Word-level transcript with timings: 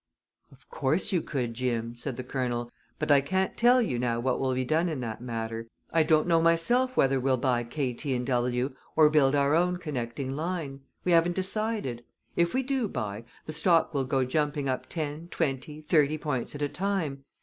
"Of 0.51 0.67
course 0.67 1.11
you 1.11 1.21
could, 1.21 1.53
Jim," 1.53 1.93
said 1.93 2.17
the 2.17 2.23
Colonel, 2.23 2.71
"but 2.97 3.11
I 3.11 3.21
can't 3.21 3.55
tell 3.55 3.83
you 3.83 3.99
now 3.99 4.19
what 4.19 4.39
will 4.39 4.55
be 4.55 4.65
done 4.65 4.89
in 4.89 4.99
that 5.01 5.21
matter. 5.21 5.67
I 5.93 6.01
don't 6.01 6.27
know 6.27 6.41
myself 6.41 6.97
whether 6.97 7.19
we'll 7.19 7.37
buy 7.37 7.63
K., 7.63 7.93
T. 7.93 8.17
& 8.19 8.25
W. 8.25 8.73
or 8.95 9.11
build 9.11 9.35
our 9.35 9.53
own 9.53 9.77
connecting 9.77 10.35
line. 10.35 10.79
We 11.03 11.11
haven't 11.11 11.35
decided. 11.35 12.03
If 12.35 12.51
we 12.55 12.63
do 12.63 12.87
buy, 12.87 13.25
the 13.45 13.53
stock 13.53 13.93
will 13.93 14.05
go 14.05 14.25
jumping 14.25 14.67
up 14.67 14.87
ten, 14.89 15.27
twenty, 15.27 15.81
thirty 15.81 16.17
points 16.17 16.55
at 16.55 16.63
a 16.63 16.67
time. 16.69 17.23